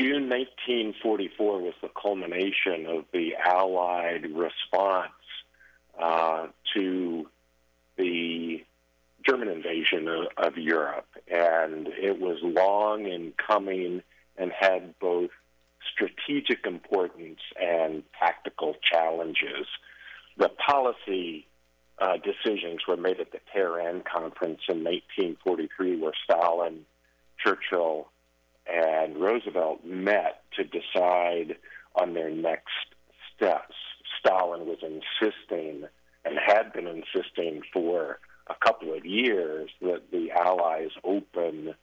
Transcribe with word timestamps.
June 0.00 0.30
1944 0.30 1.60
was 1.60 1.74
the 1.82 1.90
culmination 2.00 2.86
of 2.86 3.04
the 3.12 3.34
Allied 3.36 4.30
response 4.32 5.12
uh, 6.00 6.46
to 6.74 7.28
the 7.98 8.64
German 9.28 9.48
invasion 9.48 10.08
of, 10.08 10.28
of 10.38 10.56
Europe. 10.56 11.06
And 11.28 11.88
it 11.88 12.18
was 12.18 12.38
long 12.42 13.06
in 13.08 13.34
coming 13.46 14.02
and 14.38 14.50
had 14.58 14.98
both 15.00 15.28
strategic 15.92 16.64
importance 16.64 17.40
and 17.60 18.02
tactical 18.18 18.76
challenges. 18.90 19.66
The 20.38 20.48
policy 20.48 21.46
uh, 21.98 22.16
decisions 22.16 22.86
were 22.88 22.96
made 22.96 23.20
at 23.20 23.32
the 23.32 23.40
Tehran 23.52 24.02
Conference 24.10 24.60
in 24.66 24.82
1943, 24.82 26.00
where 26.00 26.12
Stalin, 26.24 26.86
Churchill, 27.44 28.08
and 28.72 29.16
Roosevelt 29.16 29.84
met 29.84 30.42
to 30.56 30.64
decide 30.64 31.56
on 31.94 32.14
their 32.14 32.30
next 32.30 32.68
steps. 33.34 33.74
Stalin 34.18 34.66
was 34.66 34.78
insisting 34.82 35.84
and 36.24 36.38
had 36.38 36.72
been 36.72 36.86
insisting 36.86 37.62
for 37.72 38.18
a 38.48 38.54
couple 38.64 38.92
of 38.94 39.04
years 39.06 39.70
that 39.80 40.10
the 40.10 40.30
Allies 40.32 40.90
open 41.04 41.74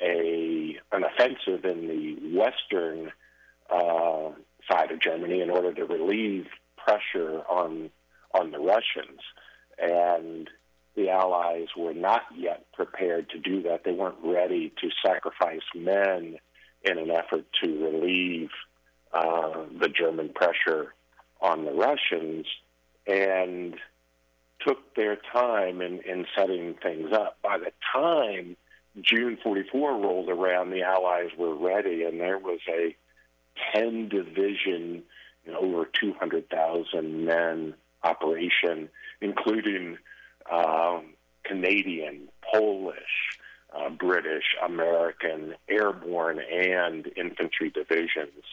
a 0.00 0.78
an 0.92 1.04
offensive 1.04 1.64
in 1.64 1.88
the 1.88 2.36
western 2.38 3.12
uh, 3.70 4.30
side 4.70 4.90
of 4.90 5.00
Germany 5.00 5.40
in 5.40 5.50
order 5.50 5.72
to 5.72 5.84
relieve 5.84 6.46
pressure 6.76 7.42
on 7.48 7.90
on 8.34 8.50
the 8.50 8.58
Russians, 8.58 9.20
and 9.78 10.50
the 10.96 11.10
Allies 11.10 11.68
were 11.76 11.94
not 11.94 12.22
yet 12.34 12.64
prepared 12.72 13.28
to 13.30 13.38
do 13.38 13.62
that. 13.62 13.84
They 13.84 13.92
weren't 13.92 14.16
ready 14.24 14.72
to 14.80 14.88
sacrifice 15.04 15.60
men 15.74 16.38
in 16.82 16.98
an 16.98 17.10
effort 17.10 17.44
to 17.62 17.84
relieve 17.84 18.50
uh, 19.12 19.64
the 19.78 19.88
German 19.88 20.30
pressure 20.30 20.94
on 21.40 21.64
the 21.64 21.72
Russians, 21.72 22.46
and 23.06 23.76
took 24.66 24.94
their 24.94 25.16
time 25.32 25.80
in, 25.80 26.00
in 26.00 26.26
setting 26.36 26.74
things 26.82 27.12
up. 27.12 27.36
By 27.42 27.58
the 27.58 27.72
time 27.92 28.56
June 29.00 29.38
44 29.42 29.92
rolled 29.92 30.30
around, 30.30 30.70
the 30.70 30.82
Allies 30.82 31.30
were 31.36 31.54
ready, 31.54 32.04
and 32.04 32.18
there 32.18 32.38
was 32.38 32.60
a 32.68 32.96
10 33.74 34.08
division, 34.08 35.02
you 35.44 35.52
know, 35.52 35.58
over 35.58 35.88
200,000 36.00 37.24
men 37.24 37.74
operation, 38.02 38.88
including 39.20 39.98
um, 40.50 41.14
Canadian, 41.44 42.28
Polish, 42.52 43.38
uh, 43.74 43.90
British, 43.90 44.44
American, 44.64 45.54
airborne, 45.68 46.40
and 46.40 47.10
infantry 47.16 47.70
divisions. 47.70 48.44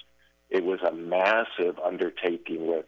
It 0.50 0.64
was 0.64 0.80
a 0.82 0.94
massive 0.94 1.80
undertaking 1.80 2.68
with 2.68 2.86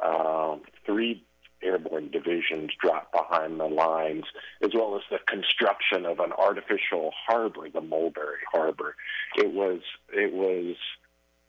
uh, 0.00 0.56
three 0.86 1.24
airborne 1.62 2.10
divisions 2.10 2.70
dropped 2.80 3.12
behind 3.12 3.58
the 3.58 3.66
lines, 3.66 4.24
as 4.62 4.70
well 4.74 4.96
as 4.96 5.02
the 5.10 5.18
construction 5.26 6.04
of 6.04 6.20
an 6.20 6.32
artificial 6.32 7.10
harbor, 7.26 7.68
the 7.72 7.80
Mulberry 7.80 8.40
Harbor. 8.52 8.94
It 9.36 9.52
was 9.52 9.80
it 10.12 10.32
was 10.32 10.76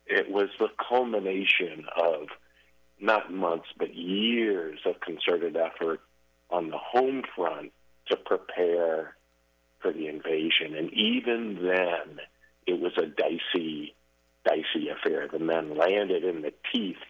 it 0.08 0.32
was 0.32 0.50
the 0.60 0.70
culmination 0.88 1.86
of 1.98 2.28
not 3.00 3.32
months 3.32 3.68
but 3.78 3.94
years 3.94 4.80
of 4.86 5.00
concerted 5.02 5.58
effort 5.58 6.00
on 6.56 6.70
the 6.70 6.78
home 6.78 7.22
front 7.36 7.73
to 8.08 8.16
prepare 8.16 9.16
for 9.81 9.92
the 9.92 10.08
invasion. 10.08 10.75
And 10.78 10.92
even 10.94 11.59
then, 11.61 12.22
it 12.66 12.80
was 12.80 12.94
a 12.98 13.06
dicey, 13.06 13.94
dicey 14.45 14.88
affair. 14.89 15.28
The 15.28 15.39
men 15.39 15.78
landed 15.78 16.23
in 16.23 16.42
the 16.42 16.53
teeth 16.73 17.03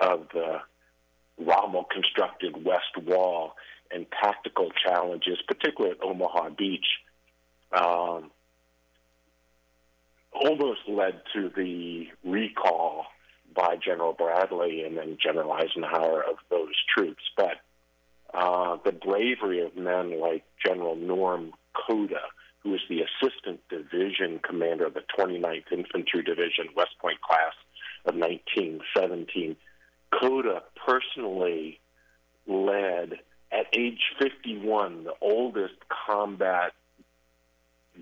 of 0.00 0.26
the 0.34 0.58
Rommel 1.38 1.84
constructed 1.84 2.64
West 2.64 2.96
Wall 3.06 3.54
and 3.92 4.06
tactical 4.22 4.70
challenges, 4.84 5.38
particularly 5.46 5.96
at 5.96 6.04
Omaha 6.04 6.50
Beach, 6.50 6.86
um, 7.72 8.30
almost 10.32 10.80
led 10.88 11.22
to 11.34 11.50
the 11.54 12.08
recall 12.24 13.04
by 13.54 13.76
General 13.76 14.12
Bradley 14.12 14.82
and 14.82 14.96
then 14.96 15.18
General 15.22 15.52
Eisenhower 15.52 16.22
of 16.22 16.36
those 16.50 16.74
troops. 16.96 17.22
But 17.36 17.60
uh, 18.34 18.76
the 18.84 18.92
bravery 18.92 19.64
of 19.64 19.76
men 19.76 20.20
like 20.20 20.44
General 20.64 20.96
Norm 20.96 21.52
Cota, 21.74 22.20
who 22.62 22.70
was 22.70 22.80
the 22.88 23.02
assistant 23.02 23.60
division 23.68 24.40
commander 24.42 24.86
of 24.86 24.94
the 24.94 25.02
29th 25.18 25.72
Infantry 25.72 26.22
Division, 26.22 26.68
West 26.76 26.96
Point 27.00 27.20
class 27.20 27.54
of 28.04 28.14
1917. 28.14 29.56
Cota 30.18 30.62
personally 30.86 31.80
led, 32.46 33.18
at 33.50 33.66
age 33.76 34.00
51, 34.20 35.04
the 35.04 35.14
oldest 35.20 35.74
combat 36.06 36.72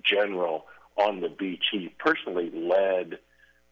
general 0.05 0.67
on 0.97 1.21
the 1.21 1.29
beach. 1.29 1.65
He 1.73 1.93
personally 1.99 2.51
led 2.53 3.19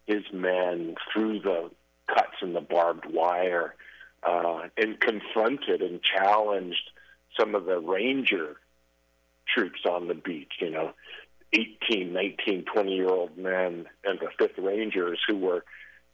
his 0.05 0.23
men 0.33 0.95
through 1.11 1.39
the 1.41 1.69
cuts 2.07 2.35
in 2.41 2.53
the 2.53 2.61
barbed 2.61 3.05
wire 3.05 3.75
uh, 4.23 4.67
and 4.77 4.99
confronted 4.99 5.81
and 5.81 6.01
challenged 6.01 6.91
some 7.39 7.55
of 7.55 7.65
the 7.65 7.79
ranger 7.79 8.57
troops 9.53 9.81
on 9.89 10.07
the 10.07 10.13
beach, 10.13 10.53
you 10.59 10.69
know, 10.69 10.93
18, 11.53 12.13
19, 12.13 12.65
20 12.65 12.91
year 12.95 13.09
old 13.09 13.37
men 13.37 13.85
and 14.03 14.19
the 14.19 14.29
5th 14.39 14.63
Rangers 14.63 15.19
who 15.27 15.37
were 15.37 15.63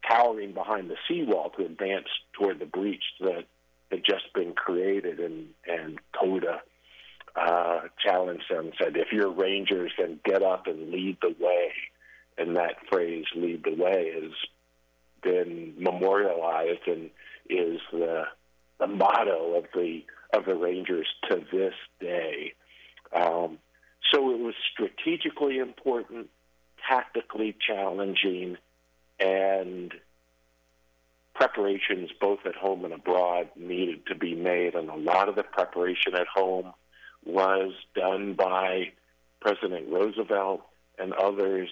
cowering 0.08 0.54
behind 0.54 0.90
the 0.90 0.96
seawall 1.08 1.52
to 1.58 1.66
advance 1.66 2.08
toward 2.34 2.60
the 2.60 2.66
breach 2.66 3.04
that 3.20 3.46
had 3.92 4.04
just 4.06 4.34
been 4.34 4.54
created. 4.54 5.20
And, 5.20 5.48
and 5.68 6.00
Cota 6.18 6.62
uh, 7.36 7.82
challenged 8.04 8.46
them, 8.50 8.72
said, 8.82 8.96
if 8.96 9.12
you're 9.12 9.32
Rangers, 9.32 9.92
then 9.98 10.20
get 10.24 10.42
up 10.42 10.68
and 10.68 10.92
lead 10.92 11.18
the 11.22 11.36
way. 11.40 11.72
And 12.38 12.56
that 12.56 12.76
phrase, 12.90 13.26
lead 13.36 13.64
the 13.64 13.76
way, 13.76 14.12
has 14.14 14.32
been 15.26 15.74
memorialized 15.78 16.88
and 16.88 17.10
is 17.50 17.82
the 17.92 18.24
the 18.80 18.88
motto 18.88 19.56
of 19.56 19.66
the 19.74 20.04
of 20.34 20.46
the 20.46 20.56
Rangers 20.56 21.08
to 21.30 21.44
this 21.52 21.74
day. 22.00 22.54
Um, 23.14 23.58
so 24.12 24.32
it 24.32 24.40
was 24.40 24.54
strategically 24.72 25.58
important, 25.58 26.30
tactically 26.88 27.56
challenging, 27.66 28.58
and 29.20 29.94
preparations 31.34 32.10
both 32.20 32.40
at 32.46 32.56
home 32.56 32.86
and 32.86 32.94
abroad 32.94 33.50
needed 33.56 34.06
to 34.08 34.16
be 34.16 34.36
made. 34.36 34.76
And 34.76 34.90
a 34.90 34.96
lot 34.96 35.30
of 35.30 35.36
the 35.36 35.44
preparation 35.44 36.16
at 36.16 36.28
home 36.28 36.74
was 37.26 37.74
done 37.96 38.34
by 38.34 38.92
President 39.42 39.90
Roosevelt 39.90 40.62
and 41.00 41.14
others 41.14 41.70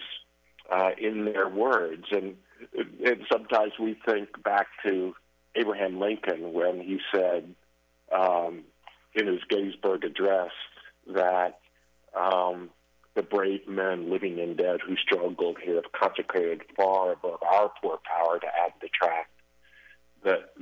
uh, 0.70 0.90
in 0.98 1.24
their 1.24 1.48
words. 1.48 2.04
And, 2.10 2.36
and 2.72 3.26
sometimes 3.30 3.72
we 3.78 3.96
think 4.06 4.42
back 4.42 4.66
to 4.84 5.14
Abraham 5.54 6.00
Lincoln 6.00 6.52
when 6.52 6.80
he 6.80 7.00
said 7.14 7.54
um, 8.12 8.64
in 9.14 9.26
his 9.26 9.40
Gettysburg 9.48 10.04
Address 10.04 10.52
that 11.06 11.58
um, 12.18 12.70
the 13.14 13.22
brave 13.22 13.68
men, 13.68 14.10
living 14.10 14.40
and 14.40 14.56
dead, 14.56 14.80
who 14.84 14.96
struggled 14.96 15.58
here 15.62 15.76
have 15.76 15.92
consecrated 15.92 16.62
far 16.76 17.12
above 17.12 17.42
our 17.42 17.70
poor 17.80 17.98
power 18.04 18.38
to 18.40 18.46
add 18.46 18.72
the 18.80 18.88
tract. 18.88 19.30
That 20.24 20.52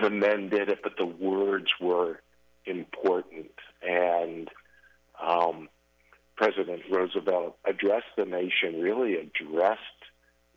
the 0.00 0.10
men 0.10 0.48
did 0.48 0.68
it, 0.68 0.80
but 0.82 0.96
the 0.96 1.06
words 1.06 1.70
were 1.80 2.20
important. 2.66 3.50
And 3.82 4.48
um, 5.20 5.68
President 6.36 6.82
Roosevelt 6.90 7.56
addressed 7.64 8.14
the 8.16 8.26
nation, 8.26 8.80
really 8.80 9.14
addressed 9.14 9.80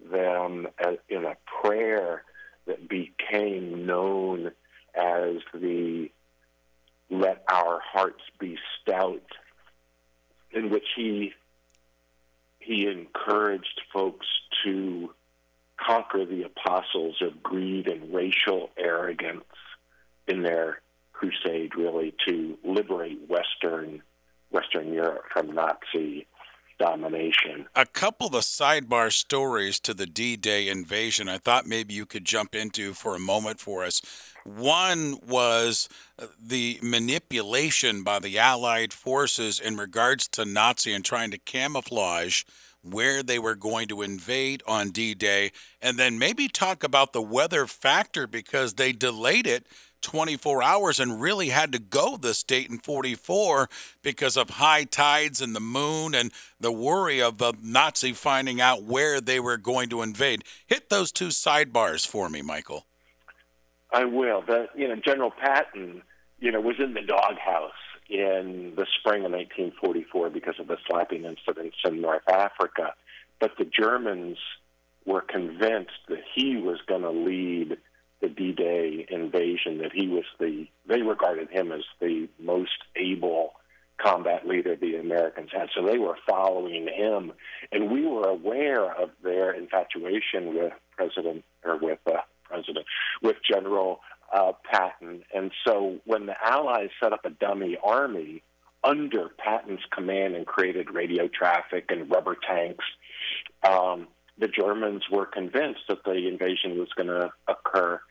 them 0.09 0.67
in 1.09 1.25
a 1.25 1.37
prayer 1.61 2.23
that 2.65 2.87
became 2.87 3.85
known 3.85 4.51
as 4.95 5.35
the 5.53 6.09
Let 7.09 7.43
Our 7.51 7.79
Hearts 7.83 8.23
Be 8.39 8.57
Stout, 8.81 9.23
in 10.51 10.69
which 10.69 10.87
he 10.95 11.33
he 12.59 12.87
encouraged 12.87 13.81
folks 13.91 14.27
to 14.63 15.13
conquer 15.77 16.25
the 16.25 16.43
apostles 16.43 17.15
of 17.21 17.41
greed 17.41 17.87
and 17.87 18.13
racial 18.13 18.69
arrogance 18.77 19.43
in 20.27 20.43
their 20.43 20.79
crusade 21.11 21.75
really 21.75 22.13
to 22.27 22.57
liberate 22.63 23.27
western 23.27 24.01
western 24.51 24.93
Europe 24.93 25.23
from 25.31 25.53
Nazi 25.53 26.27
domination. 26.81 27.67
A 27.75 27.85
couple 27.85 28.27
of 28.27 28.33
the 28.33 28.39
sidebar 28.39 29.11
stories 29.11 29.79
to 29.81 29.93
the 29.93 30.07
D 30.07 30.35
Day 30.35 30.67
invasion 30.67 31.29
I 31.29 31.37
thought 31.37 31.67
maybe 31.67 31.93
you 31.93 32.05
could 32.05 32.25
jump 32.25 32.55
into 32.55 32.93
for 32.93 33.15
a 33.15 33.19
moment 33.19 33.59
for 33.59 33.83
us. 33.83 34.01
One 34.43 35.19
was 35.25 35.87
uh, 36.17 36.25
the 36.43 36.79
manipulation 36.81 38.03
by 38.03 38.17
the 38.19 38.39
Allied 38.39 38.93
forces 38.93 39.59
in 39.59 39.77
regards 39.77 40.27
to 40.29 40.45
Nazi 40.45 40.91
and 40.93 41.05
trying 41.05 41.29
to 41.31 41.37
camouflage 41.37 42.43
where 42.83 43.21
they 43.21 43.37
were 43.37 43.53
going 43.53 43.87
to 43.87 44.01
invade 44.01 44.63
on 44.65 44.89
D 44.89 45.13
Day, 45.13 45.51
and 45.83 45.99
then 45.99 46.17
maybe 46.17 46.47
talk 46.47 46.83
about 46.83 47.13
the 47.13 47.21
weather 47.21 47.67
factor 47.67 48.25
because 48.25 48.73
they 48.73 48.91
delayed 48.91 49.45
it 49.45 49.67
24 50.01 50.63
hours 50.63 50.99
and 50.99 51.21
really 51.21 51.49
had 51.49 51.71
to 51.71 51.79
go 51.79 52.17
this 52.17 52.43
date 52.43 52.69
in 52.69 52.79
44 52.79 53.69
because 54.01 54.37
of 54.37 54.49
high 54.51 54.83
tides 54.83 55.41
and 55.41 55.55
the 55.55 55.59
moon 55.59 56.13
and 56.15 56.31
the 56.59 56.71
worry 56.71 57.21
of 57.21 57.37
the 57.37 57.53
Nazi 57.61 58.13
finding 58.13 58.59
out 58.59 58.83
where 58.83 59.21
they 59.21 59.39
were 59.39 59.57
going 59.57 59.89
to 59.89 60.01
invade. 60.01 60.43
Hit 60.67 60.89
those 60.89 61.11
two 61.11 61.27
sidebars 61.27 62.05
for 62.05 62.29
me, 62.29 62.41
Michael. 62.41 62.85
I 63.91 64.05
will. 64.05 64.41
The, 64.41 64.67
you 64.75 64.87
know, 64.87 64.95
General 64.95 65.31
Patton, 65.31 66.01
you 66.39 66.51
know, 66.51 66.61
was 66.61 66.77
in 66.79 66.93
the 66.93 67.01
doghouse 67.01 67.71
in 68.09 68.73
the 68.75 68.85
spring 68.99 69.25
of 69.25 69.31
1944 69.31 70.29
because 70.29 70.55
of 70.59 70.67
the 70.67 70.77
slapping 70.87 71.25
incidents 71.25 71.77
in 71.85 72.01
North 72.01 72.27
Africa. 72.27 72.93
But 73.39 73.51
the 73.57 73.65
Germans 73.65 74.37
were 75.05 75.21
convinced 75.21 75.91
that 76.09 76.21
he 76.35 76.57
was 76.57 76.79
going 76.87 77.01
to 77.01 77.11
lead 77.11 77.77
the 78.21 78.29
D-Day 78.29 79.05
invasion, 79.09 79.79
that 79.79 79.91
he 79.93 80.07
was 80.07 80.25
the, 80.39 80.67
they 80.87 81.01
regarded 81.01 81.49
him 81.49 81.71
as 81.71 81.83
the 81.99 82.27
most 82.39 82.77
able 82.95 83.53
combat 83.97 84.47
leader 84.47 84.75
the 84.75 84.95
Americans 84.95 85.49
had. 85.51 85.69
So 85.75 85.85
they 85.85 85.97
were 85.97 86.17
following 86.27 86.87
him. 86.87 87.33
And 87.71 87.91
we 87.91 88.05
were 88.05 88.27
aware 88.27 88.91
of 88.91 89.09
their 89.23 89.51
infatuation 89.51 90.55
with 90.55 90.73
President, 90.95 91.43
or 91.63 91.77
with 91.77 91.99
uh, 92.07 92.17
President, 92.43 92.85
with 93.21 93.37
General 93.47 93.99
uh, 94.33 94.53
Patton. 94.71 95.23
And 95.33 95.51
so 95.65 95.99
when 96.05 96.25
the 96.25 96.35
Allies 96.43 96.89
set 97.01 97.13
up 97.13 97.25
a 97.25 97.29
dummy 97.29 97.77
army 97.83 98.43
under 98.83 99.29
Patton's 99.29 99.85
command 99.91 100.35
and 100.35 100.45
created 100.45 100.89
radio 100.89 101.27
traffic 101.27 101.85
and 101.89 102.09
rubber 102.09 102.35
tanks, 102.35 102.85
um, 103.63 104.07
the 104.37 104.47
Germans 104.47 105.03
were 105.11 105.27
convinced 105.27 105.81
that 105.89 106.03
the 106.03 106.27
invasion 106.27 106.79
was 106.79 106.87
going 106.95 107.07
to 107.07 107.31
occur 107.47 108.01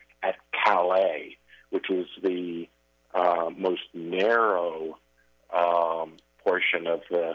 Calais, 0.63 1.37
which 1.69 1.85
was 1.89 2.05
the 2.21 2.67
uh, 3.13 3.49
most 3.55 3.81
narrow 3.93 4.97
um, 5.55 6.13
portion 6.43 6.87
of 6.87 7.01
the 7.09 7.33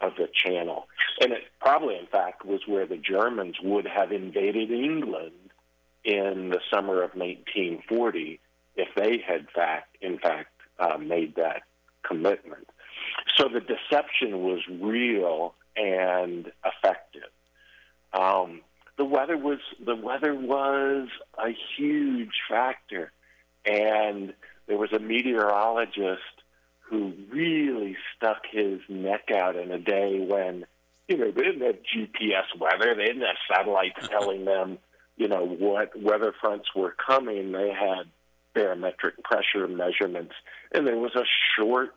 of 0.00 0.14
the 0.16 0.28
channel, 0.34 0.88
and 1.20 1.32
it 1.32 1.42
probably, 1.60 1.96
in 1.96 2.06
fact, 2.06 2.44
was 2.44 2.60
where 2.66 2.86
the 2.86 2.96
Germans 2.96 3.56
would 3.62 3.86
have 3.86 4.10
invaded 4.10 4.72
England 4.72 5.52
in 6.04 6.48
the 6.48 6.58
summer 6.72 7.02
of 7.04 7.14
1940 7.14 8.40
if 8.74 8.88
they 8.96 9.18
had 9.24 9.48
fact, 9.54 9.96
in 10.00 10.18
fact, 10.18 10.50
uh, 10.80 10.98
made 10.98 11.36
that 11.36 11.62
commitment. 12.02 12.68
So 13.36 13.48
the 13.48 13.60
deception 13.60 14.42
was 14.42 14.60
real 14.68 15.54
and 15.76 16.50
effective. 16.64 17.30
Um, 18.12 18.60
weather 19.12 19.36
was 19.36 19.58
the 19.84 19.94
weather 19.94 20.34
was 20.34 21.08
a 21.38 21.54
huge 21.76 22.32
factor, 22.48 23.12
and 23.64 24.32
there 24.66 24.78
was 24.78 24.92
a 24.92 24.98
meteorologist 24.98 26.22
who 26.80 27.12
really 27.30 27.96
stuck 28.16 28.42
his 28.50 28.80
neck 28.88 29.30
out 29.34 29.56
in 29.56 29.70
a 29.70 29.78
day 29.78 30.18
when 30.18 30.64
you 31.08 31.18
know 31.18 31.30
they 31.30 31.42
didn't 31.42 31.62
have 31.62 31.76
GPS 31.94 32.58
weather, 32.58 32.94
they 32.94 33.04
didn't 33.04 33.22
have 33.22 33.36
satellites 33.50 34.08
telling 34.08 34.44
them 34.44 34.78
you 35.16 35.28
know 35.28 35.44
what 35.44 36.00
weather 36.00 36.34
fronts 36.40 36.68
were 36.74 36.94
coming. 37.06 37.52
They 37.52 37.70
had 37.70 38.08
barometric 38.54 39.22
pressure 39.22 39.68
measurements, 39.68 40.34
and 40.72 40.86
there 40.86 40.98
was 40.98 41.14
a 41.14 41.24
short 41.56 41.94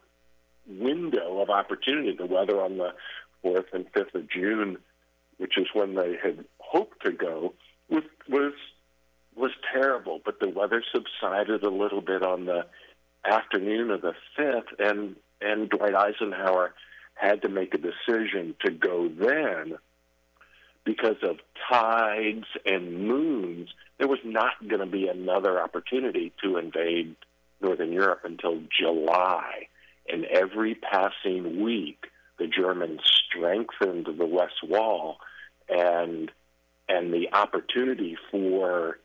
window 0.68 1.42
of 1.42 1.50
opportunity. 1.50 2.16
The 2.16 2.26
weather 2.26 2.62
on 2.62 2.78
the 2.78 2.94
fourth 3.42 3.66
and 3.74 3.86
fifth 3.94 4.16
of 4.16 4.30
June, 4.30 4.78
which 5.38 5.58
is 5.58 5.68
when 5.74 5.96
they 5.96 6.16
had 6.22 6.46
to 7.06 7.12
go, 7.12 7.54
was 7.90 8.04
was 8.30 8.54
was 9.36 9.52
terrible. 9.74 10.20
But 10.24 10.40
the 10.40 10.50
weather 10.50 10.84
subsided 10.94 11.64
a 11.64 11.70
little 11.70 12.02
bit 12.02 12.24
on 12.24 12.46
the 12.46 12.66
afternoon 13.24 13.92
of 13.92 14.02
the 14.02 14.14
fifth, 14.36 14.80
and 14.80 15.16
and 15.42 15.70
Dwight 15.70 15.96
Eisenhower 15.96 16.74
had 17.16 17.42
to 17.44 17.50
make 17.50 17.74
a 17.74 17.78
decision 17.78 18.56
to 18.66 18.72
go 18.72 19.08
then 19.08 19.78
because 20.86 21.18
of 21.24 21.38
tides 21.70 22.46
and 22.66 23.08
moons, 23.08 23.70
there 23.98 24.08
was 24.08 24.20
not 24.24 24.54
going 24.68 24.80
to 24.80 24.86
be 24.86 25.08
another 25.08 25.60
opportunity 25.60 26.32
to 26.44 26.58
invade 26.58 27.16
Northern 27.60 27.92
Europe 27.92 28.22
until 28.24 28.62
July. 28.80 29.68
And 30.08 30.26
every 30.26 30.76
passing 30.76 31.64
week, 31.64 32.06
the 32.38 32.48
Germans 32.48 33.02
strengthened 33.28 34.08
the 34.18 34.26
West 34.26 34.64
Wall, 34.64 35.18
and 35.68 36.32
and 36.88 37.14
the 37.14 37.34
opportunity 37.34 38.18
for 38.32 39.00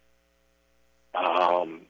um, 1.14 1.82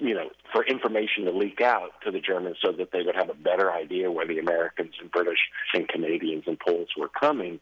you 0.00 0.14
know 0.14 0.30
for 0.52 0.64
information 0.64 1.24
to 1.24 1.30
leak 1.30 1.60
out 1.60 1.90
to 2.04 2.10
the 2.10 2.20
Germans 2.20 2.56
so 2.64 2.72
that 2.72 2.90
they 2.92 3.02
would 3.02 3.14
have 3.14 3.30
a 3.30 3.34
better 3.34 3.70
idea 3.70 4.10
where 4.10 4.26
the 4.26 4.38
Americans 4.38 4.94
and 5.00 5.10
British 5.10 5.38
and 5.72 5.88
Canadians 5.88 6.44
and 6.46 6.58
Poles 6.58 6.88
were 6.96 7.08
coming 7.08 7.60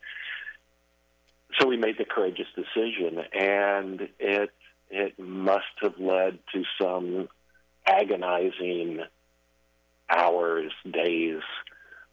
so 1.58 1.66
we 1.66 1.76
made 1.76 1.98
the 1.98 2.04
courageous 2.04 2.46
decision, 2.54 3.22
and 3.32 4.08
it 4.18 4.50
it 4.90 5.18
must 5.18 5.64
have 5.82 5.98
led 5.98 6.38
to 6.52 6.64
some 6.80 7.28
agonizing 7.86 9.00
hours, 10.08 10.72
days 10.90 11.40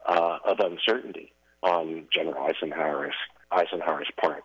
uh, 0.05 0.37
of 0.45 0.59
uncertainty 0.59 1.33
on 1.61 2.05
General 2.13 2.47
Eisenhower's 2.47 3.15
Eisenhower's 3.51 4.09
part. 4.21 4.43